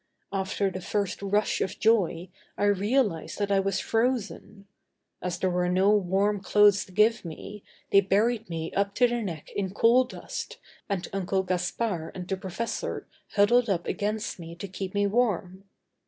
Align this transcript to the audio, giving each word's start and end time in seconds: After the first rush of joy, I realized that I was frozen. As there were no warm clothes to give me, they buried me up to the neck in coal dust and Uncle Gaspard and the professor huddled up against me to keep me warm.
After 0.33 0.71
the 0.71 0.81
first 0.81 1.21
rush 1.21 1.61
of 1.61 1.77
joy, 1.79 2.29
I 2.57 2.63
realized 2.63 3.37
that 3.37 3.51
I 3.51 3.59
was 3.59 3.79
frozen. 3.79 4.65
As 5.21 5.37
there 5.37 5.49
were 5.51 5.69
no 5.69 5.91
warm 5.91 6.39
clothes 6.39 6.85
to 6.85 6.91
give 6.91 7.23
me, 7.23 7.63
they 7.91 8.01
buried 8.01 8.49
me 8.49 8.73
up 8.73 8.95
to 8.95 9.07
the 9.07 9.21
neck 9.21 9.51
in 9.55 9.75
coal 9.75 10.05
dust 10.05 10.57
and 10.89 11.07
Uncle 11.13 11.43
Gaspard 11.43 12.13
and 12.17 12.27
the 12.27 12.35
professor 12.35 13.05
huddled 13.35 13.69
up 13.69 13.85
against 13.85 14.39
me 14.39 14.55
to 14.55 14.67
keep 14.67 14.95
me 14.95 15.05
warm. 15.05 15.65